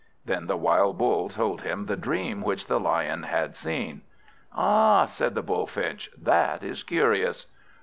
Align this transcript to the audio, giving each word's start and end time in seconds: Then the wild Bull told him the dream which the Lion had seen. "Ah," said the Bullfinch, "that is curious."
Then 0.25 0.47
the 0.47 0.57
wild 0.57 0.97
Bull 0.97 1.29
told 1.29 1.61
him 1.61 1.85
the 1.85 1.95
dream 1.95 2.41
which 2.41 2.65
the 2.65 2.79
Lion 2.79 3.21
had 3.21 3.55
seen. 3.55 4.01
"Ah," 4.51 5.05
said 5.05 5.35
the 5.35 5.43
Bullfinch, 5.43 6.09
"that 6.17 6.63
is 6.63 6.81
curious." 6.81 7.45